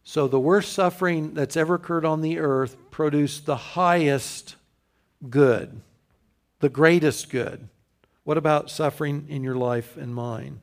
[0.04, 4.56] So, the worst suffering that's ever occurred on the earth produced the highest
[5.30, 5.82] good,
[6.60, 7.70] the greatest good.
[8.24, 10.62] What about suffering in your life and mine?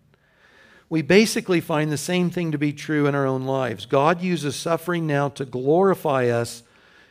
[0.90, 3.86] we basically find the same thing to be true in our own lives.
[3.86, 6.62] God uses suffering now to glorify us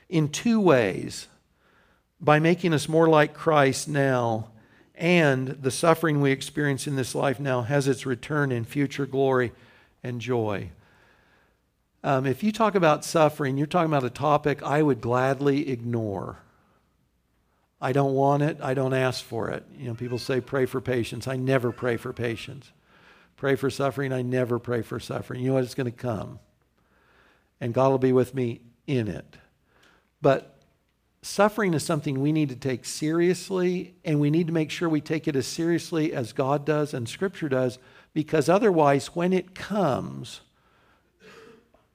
[0.07, 1.27] in two ways
[2.23, 4.49] by making us more like Christ now,
[4.95, 9.51] and the suffering we experience in this life now has its return in future glory
[10.03, 10.69] and joy.
[12.03, 16.39] Um, if you talk about suffering, you're talking about a topic I would gladly ignore.
[17.81, 18.57] I don't want it.
[18.61, 19.65] I don't ask for it.
[19.77, 21.27] You know, people say pray for patience.
[21.27, 22.71] I never pray for patience
[23.43, 24.13] pray for suffering.
[24.13, 25.41] I never pray for suffering.
[25.41, 25.65] You know what?
[25.65, 26.39] It's going to come.
[27.59, 29.35] And God will be with me in it.
[30.21, 30.52] But
[31.25, 35.01] suffering is something we need to take seriously, and we need to make sure we
[35.01, 37.79] take it as seriously as God does and Scripture does,
[38.13, 40.41] because otherwise, when it comes,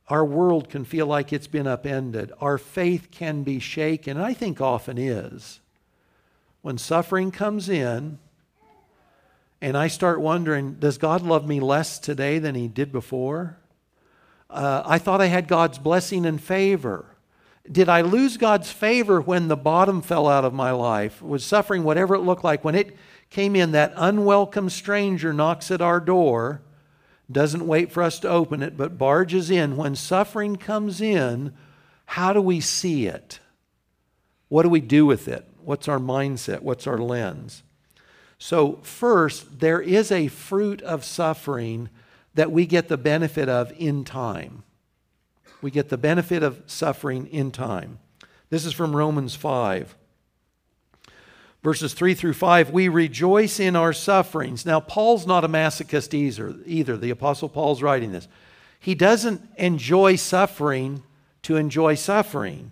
[0.08, 2.32] our world can feel like it's been upended.
[2.40, 5.60] Our faith can be shaken, and I think often is.
[6.62, 8.18] When suffering comes in,
[9.60, 13.58] and I start wondering, does God love me less today than He did before?
[14.48, 17.04] Uh, I thought I had God's blessing and favor.
[17.70, 21.20] Did I lose God's favor when the bottom fell out of my life?
[21.20, 22.96] Was suffering whatever it looked like when it
[23.30, 23.72] came in?
[23.72, 26.62] That unwelcome stranger knocks at our door,
[27.30, 29.76] doesn't wait for us to open it, but barges in.
[29.76, 31.52] When suffering comes in,
[32.06, 33.40] how do we see it?
[34.48, 35.46] What do we do with it?
[35.62, 36.62] What's our mindset?
[36.62, 37.62] What's our lens?
[38.38, 41.90] So, first, there is a fruit of suffering
[42.34, 44.62] that we get the benefit of in time.
[45.60, 47.98] We get the benefit of suffering in time.
[48.50, 49.94] This is from Romans 5.
[51.62, 54.64] Verses 3 through 5, we rejoice in our sufferings.
[54.64, 56.96] Now, Paul's not a masochist either, either.
[56.96, 58.28] The Apostle Paul's writing this.
[58.78, 61.02] He doesn't enjoy suffering
[61.42, 62.70] to enjoy suffering.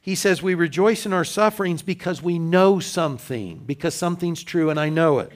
[0.00, 4.80] He says, We rejoice in our sufferings because we know something, because something's true and
[4.80, 5.30] I know it.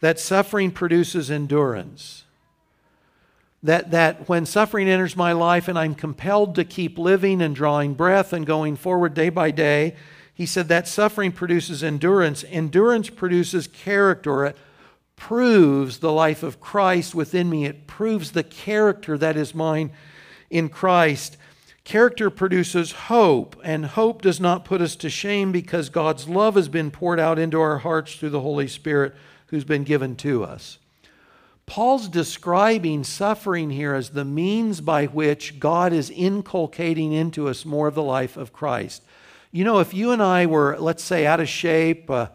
[0.00, 2.24] That suffering produces endurance.
[3.62, 7.94] That, that when suffering enters my life and I'm compelled to keep living and drawing
[7.94, 9.96] breath and going forward day by day,
[10.32, 12.44] he said that suffering produces endurance.
[12.48, 14.44] Endurance produces character.
[14.46, 14.56] It
[15.16, 19.90] proves the life of Christ within me, it proves the character that is mine
[20.48, 21.36] in Christ.
[21.82, 26.68] Character produces hope, and hope does not put us to shame because God's love has
[26.68, 29.14] been poured out into our hearts through the Holy Spirit
[29.46, 30.78] who's been given to us.
[31.68, 37.86] Paul's describing suffering here as the means by which God is inculcating into us more
[37.86, 39.02] of the life of Christ.
[39.52, 42.28] You know, if you and I were, let's say, out of shape, uh,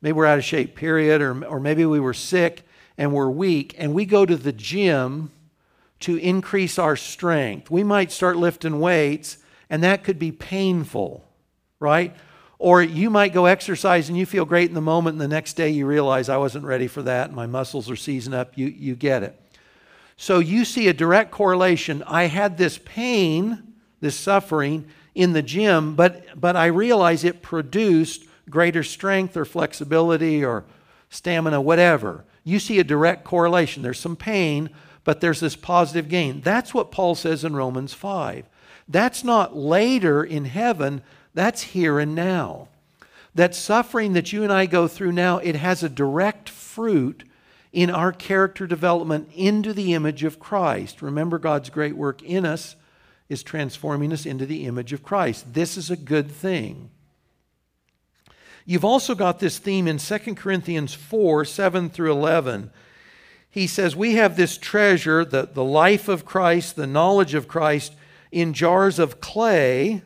[0.00, 2.62] maybe we're out of shape, period, or, or maybe we were sick
[2.96, 5.32] and we're weak, and we go to the gym
[6.00, 7.70] to increase our strength.
[7.70, 9.38] We might start lifting weights,
[9.68, 11.24] and that could be painful,
[11.80, 12.14] right?
[12.58, 15.54] Or you might go exercise and you feel great in the moment, and the next
[15.54, 18.56] day you realize I wasn't ready for that, and my muscles are seizing up.
[18.56, 19.40] You, you get it.
[20.16, 22.02] So you see a direct correlation.
[22.06, 28.24] I had this pain, this suffering in the gym, but, but I realize it produced
[28.48, 30.64] greater strength or flexibility or
[31.10, 32.24] stamina, whatever.
[32.44, 33.82] You see a direct correlation.
[33.82, 34.70] There's some pain,
[35.04, 36.40] but there's this positive gain.
[36.40, 38.46] That's what Paul says in Romans 5.
[38.88, 41.02] That's not later in heaven,
[41.36, 42.68] that's here and now.
[43.34, 47.24] that suffering that you and I go through now, it has a direct fruit
[47.70, 51.02] in our character development into the image of Christ.
[51.02, 52.74] Remember, God's great work in us
[53.28, 55.52] is transforming us into the image of Christ.
[55.52, 56.88] This is a good thing.
[58.64, 62.70] You've also got this theme in 2 Corinthians 4 7 through 11.
[63.50, 67.94] He says, We have this treasure, the, the life of Christ, the knowledge of Christ,
[68.32, 70.02] in jars of clay,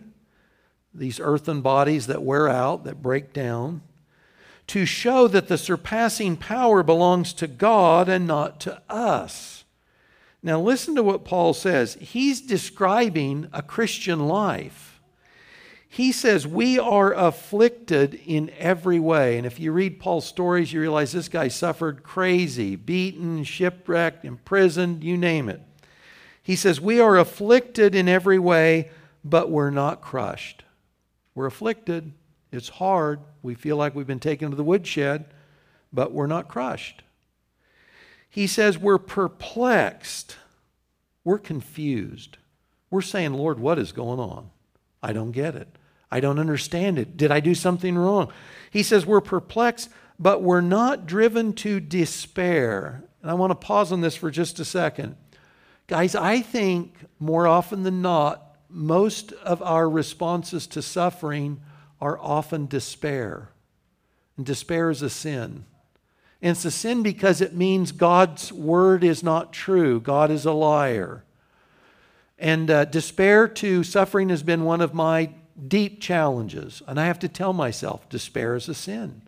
[0.92, 3.82] these earthen bodies that wear out, that break down,
[4.68, 9.64] to show that the surpassing power belongs to God and not to us.
[10.42, 11.94] Now, listen to what Paul says.
[12.00, 15.00] He's describing a Christian life.
[15.88, 19.36] He says, We are afflicted in every way.
[19.36, 25.02] And if you read Paul's stories, you realize this guy suffered crazy, beaten, shipwrecked, imprisoned,
[25.02, 25.60] you name it.
[26.42, 28.90] He says, We are afflicted in every way,
[29.24, 30.62] but we're not crushed.
[31.34, 32.12] We're afflicted.
[32.52, 33.20] It's hard.
[33.42, 35.26] We feel like we've been taken to the woodshed,
[35.92, 37.02] but we're not crushed.
[38.28, 40.36] He says, We're perplexed.
[41.24, 42.38] We're confused.
[42.90, 44.50] We're saying, Lord, what is going on?
[45.02, 45.68] I don't get it.
[46.10, 47.16] I don't understand it.
[47.16, 48.32] Did I do something wrong?
[48.70, 53.04] He says, We're perplexed, but we're not driven to despair.
[53.22, 55.16] And I want to pause on this for just a second.
[55.86, 61.60] Guys, I think more often than not, most of our responses to suffering
[62.00, 63.50] are often despair.
[64.36, 65.64] And despair is a sin.
[66.42, 70.52] And it's a sin because it means God's word is not true, God is a
[70.52, 71.24] liar.
[72.38, 75.30] And uh, despair to suffering has been one of my
[75.68, 76.82] deep challenges.
[76.86, 79.22] And I have to tell myself despair is a sin,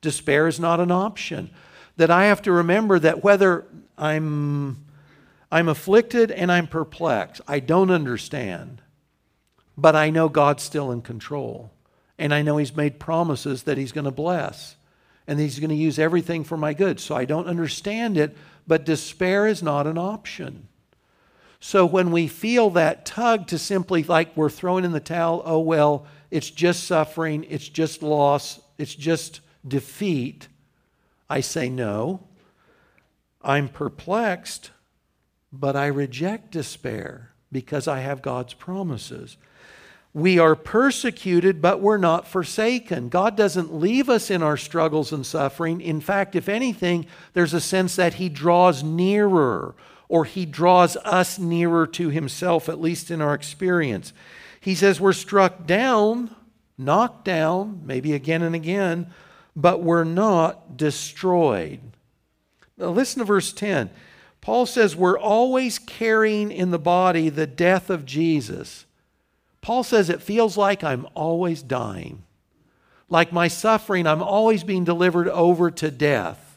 [0.00, 1.50] despair is not an option.
[1.96, 3.64] That I have to remember that whether
[3.96, 4.84] I'm
[5.50, 7.40] I'm afflicted and I'm perplexed.
[7.46, 8.82] I don't understand.
[9.76, 11.72] But I know God's still in control.
[12.18, 14.76] And I know He's made promises that He's going to bless
[15.26, 17.00] and He's going to use everything for my good.
[17.00, 20.68] So I don't understand it, but despair is not an option.
[21.58, 25.58] So when we feel that tug to simply, like we're throwing in the towel, oh,
[25.58, 30.48] well, it's just suffering, it's just loss, it's just defeat,
[31.28, 32.20] I say no.
[33.42, 34.70] I'm perplexed
[35.52, 39.36] but I reject despair because I have God's promises.
[40.16, 43.10] We are persecuted, but we're not forsaken.
[43.10, 45.82] God doesn't leave us in our struggles and suffering.
[45.82, 47.04] In fact, if anything,
[47.34, 49.74] there's a sense that He draws nearer
[50.08, 54.14] or He draws us nearer to Himself, at least in our experience.
[54.58, 56.34] He says we're struck down,
[56.78, 59.12] knocked down, maybe again and again,
[59.54, 61.80] but we're not destroyed.
[62.78, 63.90] Now, listen to verse 10.
[64.40, 68.86] Paul says we're always carrying in the body the death of Jesus.
[69.66, 72.22] Paul says it feels like I'm always dying.
[73.08, 76.56] Like my suffering, I'm always being delivered over to death.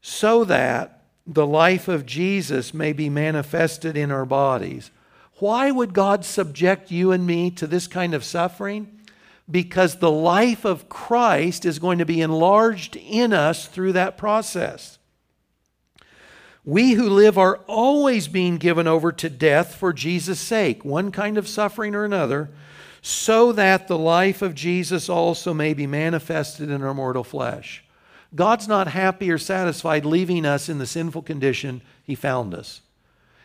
[0.00, 4.92] So that the life of Jesus may be manifested in our bodies.
[5.40, 9.00] Why would God subject you and me to this kind of suffering?
[9.50, 15.00] Because the life of Christ is going to be enlarged in us through that process.
[16.64, 21.36] We who live are always being given over to death for Jesus' sake, one kind
[21.36, 22.50] of suffering or another,
[23.02, 27.84] so that the life of Jesus also may be manifested in our mortal flesh.
[28.34, 32.80] God's not happy or satisfied leaving us in the sinful condition He found us.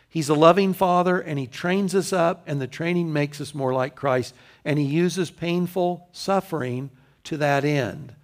[0.08, 3.74] He's a loving Father, and He trains us up, and the training makes us more
[3.74, 6.90] like Christ, and He uses painful suffering
[7.24, 8.14] to that end.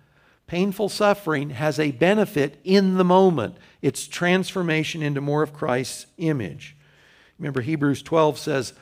[0.47, 3.57] Painful suffering has a benefit in the moment.
[3.83, 6.77] It's transformation into more of Christ's image.
[7.39, 8.73] Remember, Hebrews 12 says,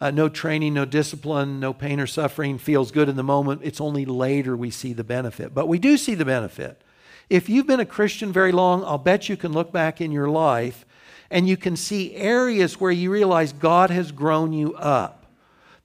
[0.00, 3.60] uh, no training, no discipline, no pain or suffering feels good in the moment.
[3.62, 5.52] It's only later we see the benefit.
[5.52, 6.80] But we do see the benefit.
[7.28, 10.28] If you've been a Christian very long, I'll bet you can look back in your
[10.28, 10.86] life
[11.30, 15.26] and you can see areas where you realize God has grown you up,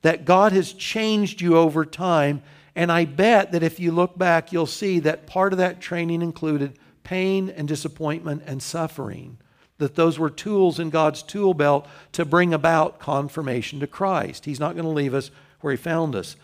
[0.02, 2.42] that God has changed you over time,
[2.76, 6.22] and I bet that if you look back, you'll see that part of that training
[6.22, 9.38] included pain and disappointment and suffering.
[9.78, 14.46] That those were tools in God's tool belt to bring about confirmation to Christ.
[14.46, 16.36] He's not going to leave us where He found us.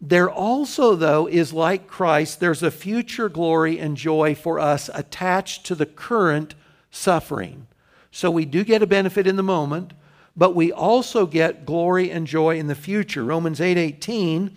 [0.00, 5.66] There also, though, is like Christ, there's a future glory and joy for us attached
[5.66, 6.54] to the current
[6.90, 7.66] suffering.
[8.10, 9.92] So we do get a benefit in the moment,
[10.36, 13.24] but we also get glory and joy in the future.
[13.24, 14.56] Romans 8 18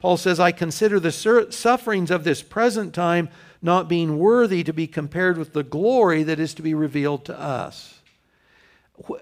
[0.00, 1.12] Paul says, I consider the
[1.50, 3.28] sufferings of this present time
[3.62, 7.38] not being worthy to be compared with the glory that is to be revealed to
[7.38, 8.00] us.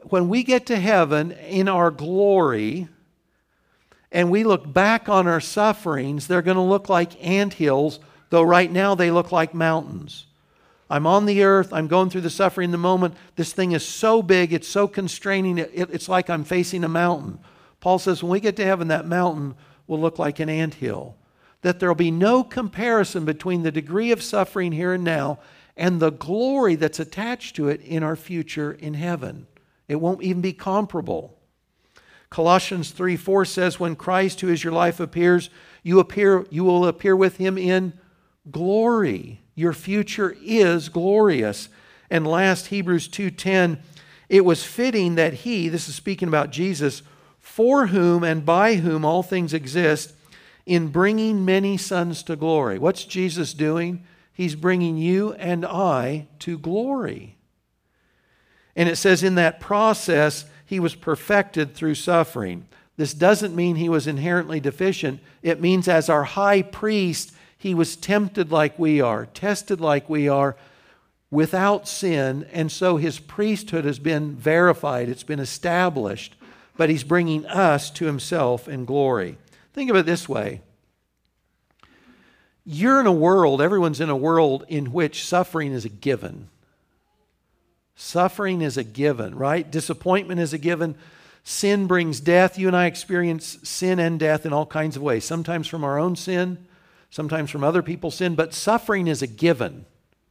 [0.04, 2.88] When we get to heaven in our glory,
[4.10, 7.98] and we look back on our sufferings, they're going to look like ant hills,
[8.30, 10.26] though right now they look like mountains.
[10.88, 13.14] I'm on the earth, I'm going through the suffering in the moment.
[13.36, 17.40] This thing is so big, it's so constraining, it, it's like I'm facing a mountain.
[17.80, 19.54] Paul says when we get to heaven, that mountain
[19.88, 21.16] will look like an ant hill.
[21.62, 25.40] That there will be no comparison between the degree of suffering here and now
[25.76, 29.46] and the glory that's attached to it in our future in heaven.
[29.88, 31.38] It won't even be comparable.
[32.30, 35.50] Colossians 3 4 says, When Christ, who is your life, appears,
[35.82, 37.94] you, appear, you will appear with him in
[38.50, 39.40] glory.
[39.54, 41.68] Your future is glorious.
[42.10, 43.78] And last, Hebrews 2:10,
[44.28, 47.02] it was fitting that he, this is speaking about Jesus,
[47.58, 50.12] for whom and by whom all things exist,
[50.64, 52.78] in bringing many sons to glory.
[52.78, 54.04] What's Jesus doing?
[54.32, 57.34] He's bringing you and I to glory.
[58.76, 62.68] And it says in that process, he was perfected through suffering.
[62.96, 65.18] This doesn't mean he was inherently deficient.
[65.42, 70.28] It means, as our high priest, he was tempted like we are, tested like we
[70.28, 70.54] are,
[71.28, 72.46] without sin.
[72.52, 76.36] And so his priesthood has been verified, it's been established.
[76.78, 79.36] But he's bringing us to himself in glory.
[79.74, 80.62] Think of it this way
[82.70, 86.48] you're in a world, everyone's in a world in which suffering is a given.
[87.96, 89.70] Suffering is a given, right?
[89.70, 90.94] Disappointment is a given.
[91.42, 92.58] Sin brings death.
[92.58, 95.98] You and I experience sin and death in all kinds of ways, sometimes from our
[95.98, 96.66] own sin,
[97.08, 99.86] sometimes from other people's sin, but suffering is a given.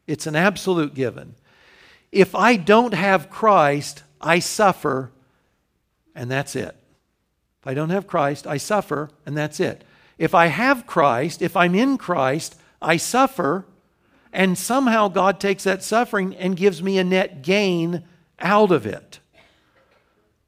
[0.06, 1.34] It's an absolute given.
[2.12, 5.12] If I don't have Christ, I suffer,
[6.18, 6.76] and that's it.
[7.62, 9.84] If I don't have Christ, I suffer, and that's it.
[10.18, 13.66] If I have Christ, if I'm in Christ, I suffer,
[14.34, 18.04] and somehow God takes that suffering and gives me a net gain
[18.40, 19.20] out of it.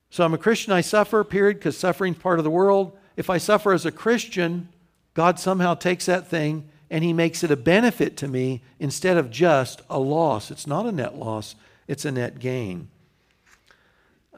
[0.09, 2.97] So I'm a Christian, I suffer, period, because suffering's part of the world.
[3.15, 4.69] If I suffer as a Christian,
[5.13, 9.29] God somehow takes that thing and he makes it a benefit to me instead of
[9.29, 10.49] just a loss.
[10.49, 11.55] It's not a net loss,
[11.87, 12.89] it's a net gain.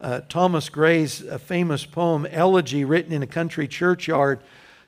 [0.01, 4.39] Uh, Thomas Gray's uh, famous poem, Elegy, written in a country churchyard,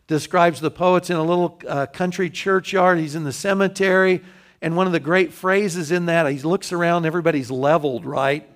[0.07, 2.97] describes the poets in a little uh, country churchyard.
[2.97, 4.23] He's in the cemetery.
[4.59, 8.49] And one of the great phrases in that, he looks around, everybody's leveled, right,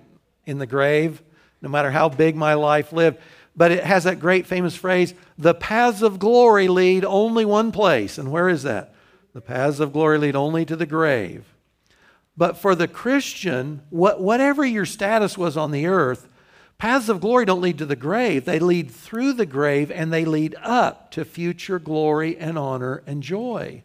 [0.46, 1.22] in the grave,
[1.62, 3.18] no matter how big my life lived.
[3.54, 8.18] But it has that great famous phrase the paths of glory lead only one place.
[8.18, 8.94] And where is that?
[9.32, 11.44] The paths of glory lead only to the grave.
[12.36, 16.27] But for the Christian, whatever your status was on the earth,
[16.78, 18.44] paths of glory don't lead to the grave.
[18.44, 23.22] They lead through the grave and they lead up to future glory and honor and
[23.22, 23.82] joy.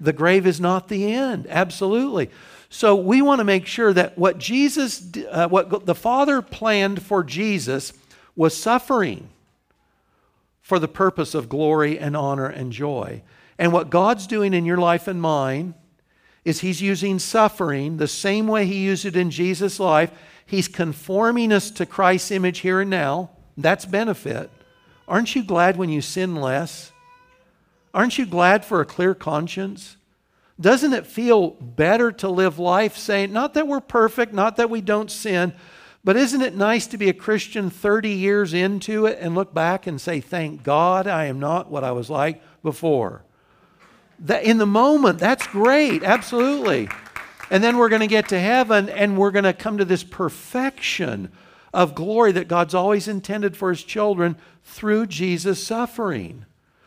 [0.00, 1.46] The grave is not the end.
[1.48, 2.30] Absolutely.
[2.70, 7.24] So we want to make sure that what Jesus, uh, what the Father planned for
[7.24, 7.92] Jesus
[8.36, 9.28] was suffering
[10.62, 13.22] for the purpose of glory and honor and joy.
[13.58, 15.74] And what God's doing in your life and mine
[16.44, 20.12] is He's using suffering the same way He used it in Jesus' life.
[20.48, 23.30] He's conforming us to Christ's image here and now.
[23.58, 24.50] That's benefit.
[25.06, 26.90] Aren't you glad when you sin less?
[27.92, 29.98] Aren't you glad for a clear conscience?
[30.58, 34.80] Doesn't it feel better to live life saying, not that we're perfect, not that we
[34.80, 35.52] don't sin,
[36.02, 39.86] but isn't it nice to be a Christian 30 years into it and look back
[39.86, 43.22] and say, thank God I am not what I was like before?
[44.20, 46.88] That in the moment, that's great, absolutely.
[47.50, 50.04] And then we're going to get to heaven and we're going to come to this
[50.04, 51.30] perfection
[51.72, 56.44] of glory that God's always intended for his children through Jesus' suffering.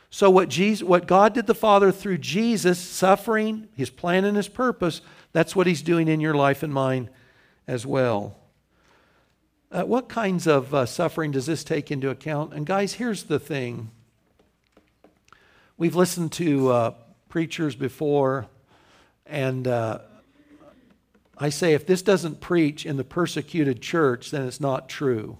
[0.09, 4.49] So, what, Jesus, what God did the Father through Jesus, suffering, his plan and his
[4.49, 5.01] purpose,
[5.31, 7.09] that's what he's doing in your life and mine
[7.65, 8.35] as well.
[9.71, 12.53] Uh, what kinds of uh, suffering does this take into account?
[12.53, 13.89] And, guys, here's the thing
[15.77, 16.93] we've listened to uh,
[17.29, 18.47] preachers before,
[19.25, 19.99] and uh,
[21.41, 25.39] I say if this doesn't preach in the persecuted church, then it's not true.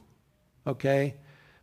[0.66, 1.14] Okay?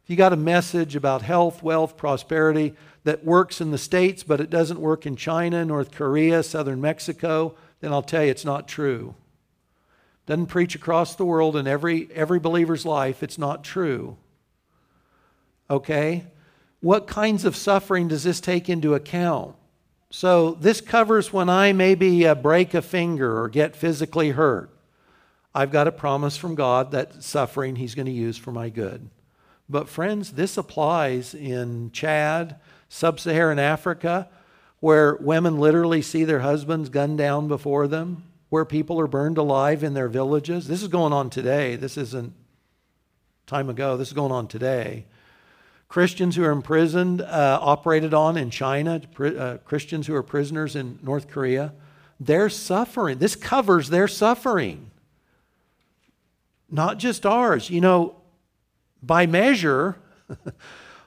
[0.05, 4.41] If you got a message about health, wealth, prosperity, that works in the States, but
[4.41, 8.68] it doesn't work in China, North Korea, southern Mexico, then I'll tell you it's not
[8.68, 9.16] true.
[10.26, 14.18] Doesn't preach across the world in every, every believer's life, it's not true.
[15.68, 16.26] Okay?
[16.80, 19.57] What kinds of suffering does this take into account?
[20.11, 24.70] So, this covers when I maybe uh, break a finger or get physically hurt.
[25.54, 29.11] I've got a promise from God that suffering He's going to use for my good.
[29.68, 32.56] But, friends, this applies in Chad,
[32.88, 34.28] sub Saharan Africa,
[34.80, 39.84] where women literally see their husbands gunned down before them, where people are burned alive
[39.84, 40.68] in their villages.
[40.68, 41.76] This is going on today.
[41.76, 42.32] This isn't
[43.46, 45.04] time ago, this is going on today.
[45.89, 50.99] Christians who are imprisoned, uh, operated on in China, uh, Christians who are prisoners in
[51.03, 51.72] North Korea,
[52.20, 53.18] they're suffering.
[53.18, 54.91] This covers their suffering,
[56.70, 57.70] not just ours.
[57.70, 58.16] You know,
[59.03, 59.97] by measure,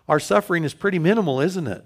[0.10, 1.86] our suffering is pretty minimal, isn't it?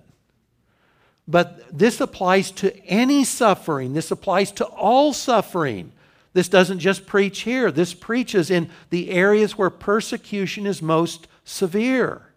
[1.28, 3.93] But this applies to any suffering.
[3.93, 5.91] This applies to all suffering.
[6.34, 12.28] This doesn't just preach here, this preaches in the areas where persecution is most severe.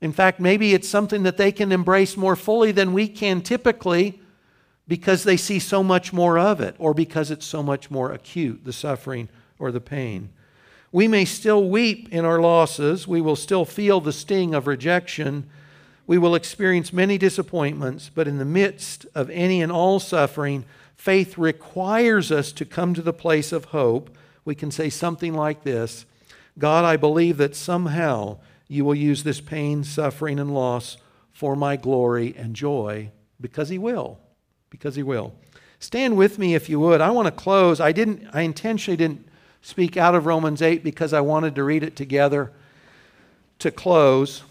[0.00, 4.20] In fact, maybe it's something that they can embrace more fully than we can typically
[4.86, 8.64] because they see so much more of it or because it's so much more acute,
[8.64, 9.28] the suffering
[9.58, 10.30] or the pain.
[10.92, 15.48] We may still weep in our losses, we will still feel the sting of rejection
[16.08, 20.64] we will experience many disappointments, but in the midst of any and all suffering,
[20.96, 24.16] faith requires us to come to the place of hope.
[24.42, 26.06] We can say something like this
[26.58, 28.38] God, I believe that somehow
[28.68, 30.96] you will use this pain, suffering, and loss
[31.32, 33.10] for my glory and joy,
[33.40, 34.18] because He will.
[34.70, 35.34] Because He will.
[35.80, 37.00] Stand with me if you would.
[37.00, 37.80] I want to close.
[37.80, 39.26] I didn't I intentionally didn't
[39.62, 42.52] speak out of Romans 8 because I wanted to read it together
[43.58, 44.42] to close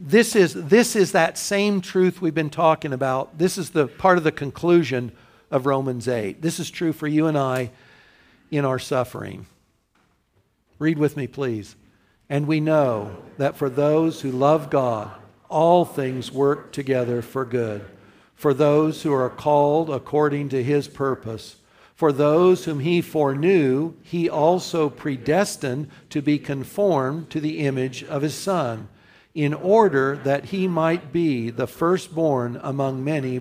[0.00, 3.36] this is, this is that same truth we've been talking about.
[3.36, 5.10] This is the part of the conclusion
[5.50, 6.40] of Romans 8.
[6.40, 7.70] This is true for you and I
[8.50, 9.46] in our suffering.
[10.78, 11.74] Read with me, please.
[12.30, 15.10] And we know that for those who love God,
[15.48, 17.84] all things work together for good.
[18.34, 21.56] For those who are called according to his purpose.
[21.94, 28.22] For those whom he foreknew, he also predestined to be conformed to the image of
[28.22, 28.88] his Son
[29.34, 33.36] in order that he might be the firstborn among many